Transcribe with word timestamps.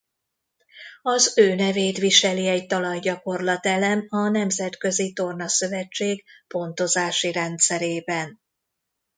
Az 1.01 1.33
ő 1.37 1.55
nevét 1.55 1.97
viseli 1.97 2.47
egy 2.47 2.65
talajgyakorlat-elem 2.67 4.05
a 4.09 4.29
Nemzetközi 4.29 5.13
Torna 5.13 5.47
Szövetség 5.47 6.23
pontozási 6.47 7.31
rendszerében. 7.31 8.41